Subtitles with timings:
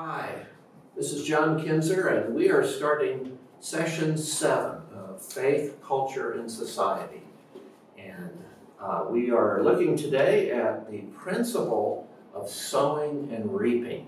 [0.00, 0.46] Hi,
[0.96, 7.22] this is John Kinzer, and we are starting session seven of Faith, Culture, and Society.
[7.98, 8.44] And
[8.80, 14.06] uh, we are looking today at the principle of sowing and reaping.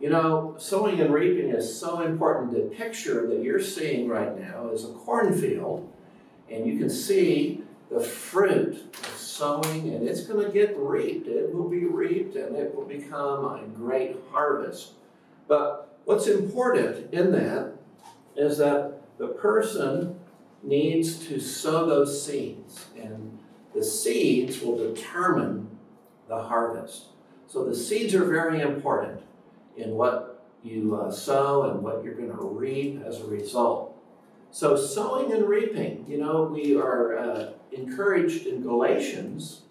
[0.00, 2.52] You know, sowing and reaping is so important.
[2.52, 5.88] The picture that you're seeing right now is a cornfield,
[6.50, 7.62] and you can see
[7.92, 11.28] the fruit of sowing, and it's going to get reaped.
[11.28, 14.92] It will be reaped, and it will become a great harvest.
[15.48, 17.72] But what's important in that
[18.36, 20.18] is that the person
[20.62, 23.38] needs to sow those seeds, and
[23.74, 25.68] the seeds will determine
[26.28, 27.06] the harvest.
[27.46, 29.20] So the seeds are very important
[29.76, 33.95] in what you uh, sow and what you're going to reap as a result.
[34.56, 39.64] So, sowing and reaping, you know, we are uh, encouraged in Galatians,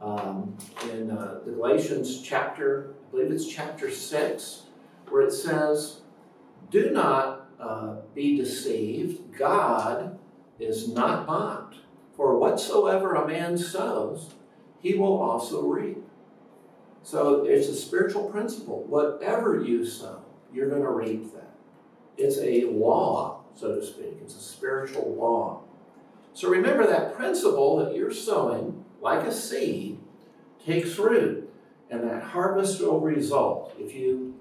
[0.00, 0.56] um,
[0.92, 4.62] in uh, the Galatians chapter, I believe it's chapter 6,
[5.08, 6.02] where it says,
[6.70, 9.36] Do not uh, be deceived.
[9.36, 10.16] God
[10.60, 11.78] is not mocked.
[12.14, 14.36] For whatsoever a man sows,
[14.78, 16.04] he will also reap.
[17.02, 18.84] So it's a spiritual principle.
[18.84, 20.22] Whatever you sow,
[20.54, 21.56] you're going to reap that.
[22.16, 24.18] It's a law so to speak.
[24.22, 25.62] It's a spiritual law.
[26.32, 29.98] So remember that principle that you're sowing, like a seed,
[30.64, 31.50] takes root,
[31.90, 33.74] and that harvest will result.
[33.78, 34.34] If you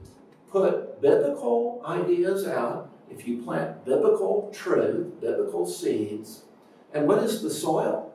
[0.52, 6.44] put biblical ideas out, if you plant biblical truth, biblical seeds,
[6.94, 8.14] and what is the soil?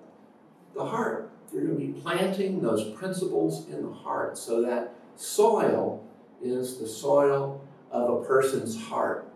[0.75, 1.31] The heart.
[1.53, 6.06] You're going to be planting those principles in the heart so that soil
[6.42, 9.31] is the soil of a person's heart.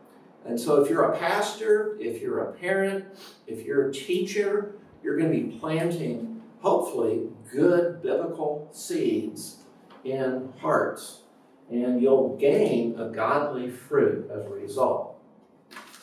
[0.47, 3.05] And so, if you're a pastor, if you're a parent,
[3.47, 9.57] if you're a teacher, you're going to be planting, hopefully, good biblical seeds
[10.05, 11.23] in hearts.
[11.71, 15.21] And you'll gain a godly fruit as a result.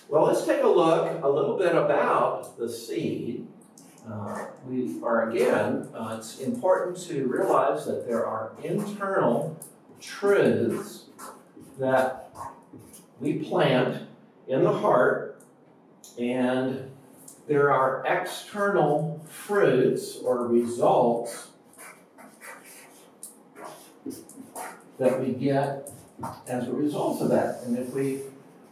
[0.10, 3.48] Well, let's take a look a little bit about the seed.
[4.08, 9.58] Uh, we are again, uh, it's important to realize that there are internal
[10.02, 11.06] truths
[11.80, 12.30] that
[13.22, 14.08] we plant
[14.48, 15.42] in the heart,
[16.20, 16.92] and
[17.48, 21.48] there are external fruits or results
[25.00, 25.90] that we get
[26.48, 27.64] as a result of that.
[27.64, 28.22] And if we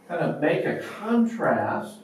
[0.08, 1.98] kind of make a contrast,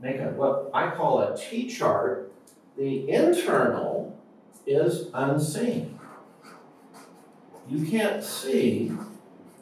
[0.00, 2.32] make a what I call a T chart,
[2.76, 4.18] the internal
[4.66, 5.98] is unseen.
[7.68, 8.92] You can't see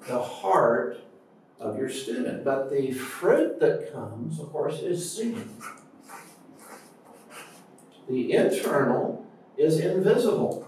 [0.09, 1.00] the heart
[1.61, 2.45] of your student.
[2.45, 5.49] But the fruit that comes, of course, is seen.
[8.09, 9.27] The internal
[9.57, 10.67] is invisible.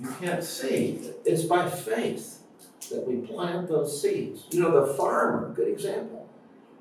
[0.00, 1.12] You can't see.
[1.24, 2.42] It's by faith
[2.90, 4.44] that we plant those seeds.
[4.50, 6.28] You know, the farmer, good example.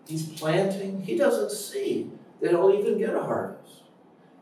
[0.08, 2.12] He's planting, he doesn't see
[2.42, 3.82] that he'll even get a harvest.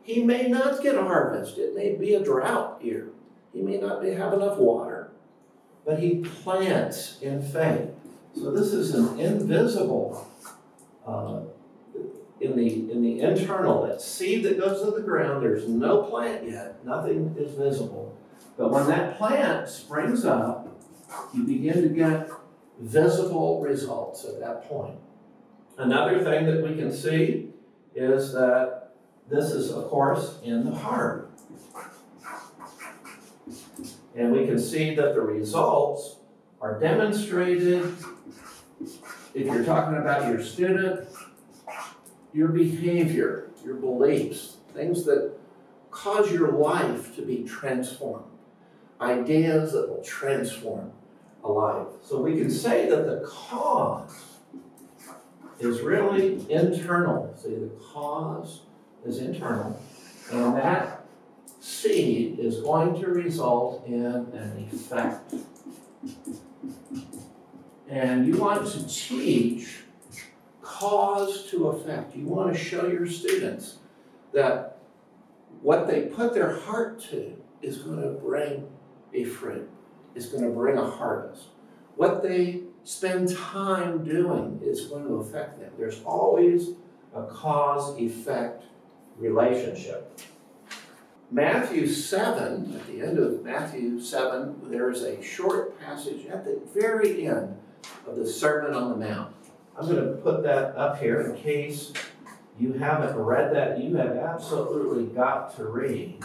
[0.01, 1.57] He may not get a harvest.
[1.57, 3.09] It may be a drought year.
[3.53, 5.11] He may not have enough water.
[5.85, 7.89] But he plants in faith.
[8.35, 10.27] So this is an invisible,
[11.05, 11.41] uh,
[12.41, 15.43] in the in the internal, that seed that goes to the ground.
[15.43, 16.83] There's no plant yet.
[16.83, 18.17] Nothing is visible.
[18.57, 20.67] But when that plant springs up,
[21.33, 22.29] you begin to get
[22.79, 24.97] visible results at that point.
[25.77, 27.49] Another thing that we can see
[27.95, 28.95] is that
[29.29, 31.31] this is, of course, in the heart.
[34.15, 36.17] And we can see that the results
[36.61, 37.95] are demonstrated
[39.33, 41.07] if you're talking about your student,
[42.33, 45.33] your behavior, your beliefs, things that
[45.91, 48.25] cause your life to be transformed,
[48.99, 50.91] ideas that will transform
[51.43, 51.87] a life.
[52.01, 54.39] So we can say that the cause
[55.59, 57.33] is really internal.
[57.37, 58.61] See, the cause
[59.05, 59.79] is internal,
[60.31, 61.05] and that
[61.59, 65.33] seed is going to result in an effect.
[67.93, 69.83] And you want to teach
[70.63, 72.15] cause to effect.
[72.15, 73.77] You want to show your students
[74.33, 74.79] that
[75.61, 78.67] what they put their heart to is going to bring
[79.13, 79.69] a fruit,
[80.15, 81.49] is going to bring a harvest.
[81.95, 85.71] What they spend time doing is going to affect them.
[85.77, 86.69] There's always
[87.13, 88.63] a cause effect
[89.19, 90.19] relationship.
[91.29, 96.59] Matthew 7, at the end of Matthew 7, there is a short passage at the
[96.73, 97.59] very end
[98.07, 99.33] of the Sermon on the Mount.
[99.77, 101.93] I'm going to put that up here in case
[102.59, 103.81] you haven't read that.
[103.81, 106.19] You have absolutely got to read.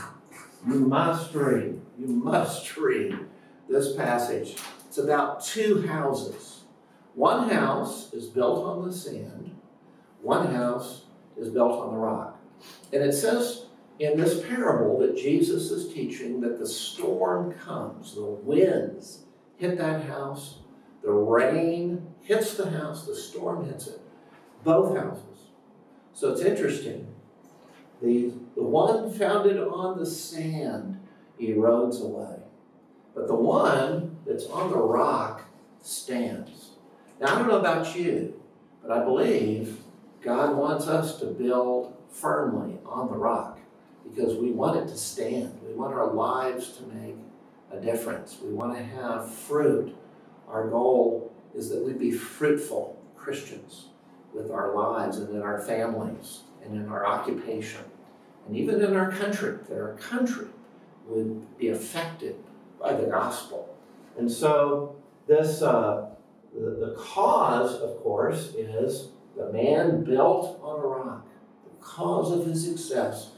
[0.66, 1.80] You must read.
[1.98, 3.18] You must read
[3.68, 4.56] this passage.
[4.86, 6.62] It's about two houses.
[7.14, 9.56] One house is built on the sand,
[10.22, 11.06] one house
[11.36, 12.38] is built on the rock.
[12.92, 13.66] And it says
[13.98, 19.24] in this parable that Jesus is teaching that the storm comes, the winds
[19.56, 20.58] hit that house,
[21.08, 23.98] the rain hits the house, the storm hits it,
[24.62, 25.46] both houses.
[26.12, 27.06] So it's interesting.
[28.02, 31.00] The, the one founded on the sand
[31.40, 32.40] erodes away,
[33.14, 35.46] but the one that's on the rock
[35.80, 36.72] stands.
[37.18, 38.38] Now, I don't know about you,
[38.82, 39.78] but I believe
[40.20, 43.58] God wants us to build firmly on the rock
[44.04, 45.58] because we want it to stand.
[45.66, 47.16] We want our lives to make
[47.72, 48.36] a difference.
[48.44, 49.96] We want to have fruit.
[50.50, 53.86] Our goal is that we be fruitful Christians
[54.34, 57.84] with our lives and in our families and in our occupation
[58.48, 60.46] and even in our country, that our country
[61.06, 62.36] would be affected
[62.80, 63.76] by the gospel.
[64.16, 64.96] And so,
[65.26, 66.08] this, uh,
[66.54, 71.26] the, the cause, of course, is the man built on a rock.
[71.64, 73.32] The cause of his success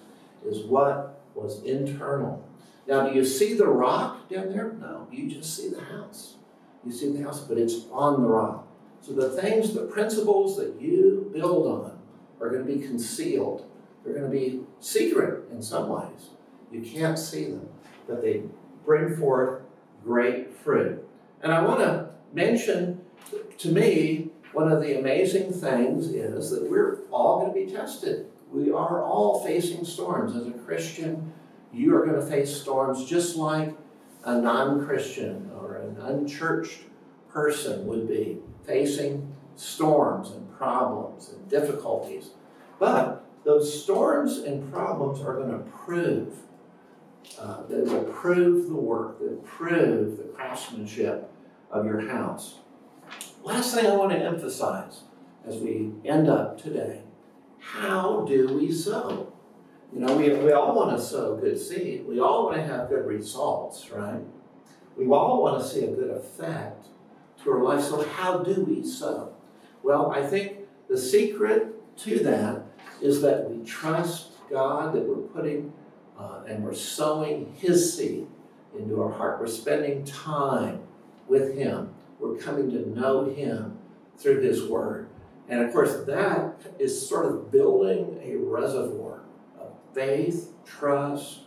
[0.47, 2.45] is what was internal.
[2.87, 4.73] Now, do you see the rock down there?
[4.81, 6.37] No, you just see the house.
[6.85, 8.67] You see the house, but it's on the rock.
[9.01, 11.99] So the things, the principles that you build on
[12.41, 13.67] are going to be concealed.
[14.05, 16.31] They're going to be secret in some ways.
[16.73, 17.69] You can't see them,
[18.07, 18.43] but they
[18.85, 19.63] bring forth
[20.05, 21.07] great fruit.
[21.43, 23.01] And I want to mention,
[23.59, 28.27] to me, one of the amazing things is that we're all going to be tested.
[28.53, 30.35] We are all facing storms.
[30.35, 31.33] As a Christian,
[31.73, 33.75] you are going to face storms just like
[34.25, 36.81] a non Christian or an unchurched
[37.29, 42.31] person would be facing storms and problems and difficulties.
[42.79, 46.35] But those storms and problems are going to prove,
[47.39, 51.31] uh, they will prove the work, they prove the craftsmanship
[51.71, 52.57] of your house.
[53.43, 55.03] Last thing I want to emphasize
[55.47, 57.03] as we end up today
[57.61, 59.33] how do we sow?
[59.93, 62.07] You know, we, we all want to sow good seed.
[62.07, 64.23] We all want to have good results, right?
[64.97, 66.87] We all want to see a good effect
[67.43, 67.83] to our life.
[67.83, 69.33] So, how do we sow?
[69.83, 70.59] Well, I think
[70.89, 72.63] the secret to that
[73.03, 75.73] is that we trust God, that we're putting
[76.17, 78.29] uh, and we're sowing His seed
[78.79, 79.41] into our heart.
[79.41, 80.83] We're spending time
[81.27, 81.95] with Him.
[82.21, 83.79] We're coming to know Him
[84.19, 85.09] through His Word.
[85.49, 89.23] And of course, that is sort of building a reservoir
[89.61, 91.41] of faith, trust,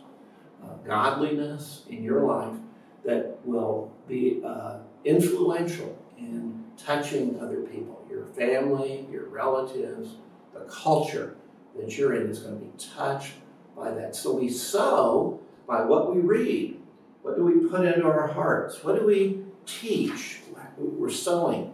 [0.62, 2.56] uh, godliness in your life
[3.04, 8.04] that will be uh, influential in touching other people.
[8.08, 10.16] Your family, your relatives,
[10.52, 11.36] the culture
[11.76, 13.34] that you're in is going to be touched
[13.76, 14.14] by that.
[14.14, 16.80] So we sow by what we read.
[17.22, 18.84] What do we put into our hearts?
[18.84, 20.40] What do we teach?
[20.76, 21.72] We're sowing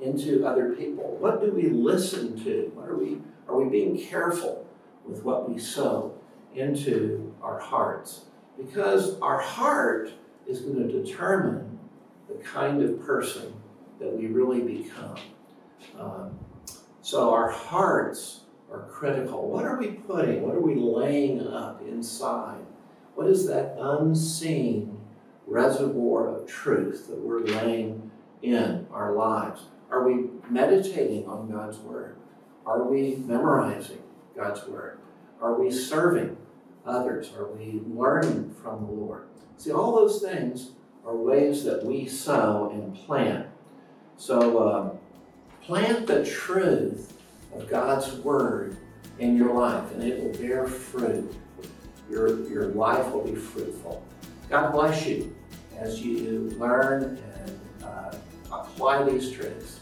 [0.00, 1.16] into other people.
[1.18, 2.70] What do we listen to?
[2.74, 3.18] What are we
[3.48, 4.61] are we being careful
[5.06, 6.14] with what we sow
[6.54, 8.26] into our hearts?
[8.56, 10.10] Because our heart
[10.46, 11.78] is going to determine
[12.28, 13.52] the kind of person
[13.98, 15.16] that we really become.
[15.98, 16.38] Um,
[17.00, 18.40] so our hearts
[18.70, 19.48] are critical.
[19.48, 20.42] What are we putting?
[20.42, 22.64] What are we laying up inside?
[23.14, 24.98] What is that unseen
[25.46, 28.10] reservoir of truth that we're laying
[28.40, 29.62] in our lives?
[29.90, 32.16] Are we meditating on God's Word?
[32.64, 34.02] Are we memorizing
[34.34, 34.98] God's Word?
[35.40, 36.36] Are we serving
[36.86, 37.32] others?
[37.36, 39.28] Are we learning from the Lord?
[39.56, 40.72] See, all those things
[41.06, 43.46] are ways that we sow and plant.
[44.16, 44.98] So, um,
[45.62, 47.12] plant the truth
[47.54, 48.76] of God's Word
[49.18, 51.34] in your life, and it will bear fruit.
[52.10, 54.04] Your, your life will be fruitful.
[54.48, 55.34] God bless you
[55.78, 58.14] as you learn and uh,
[58.50, 59.80] apply these truths.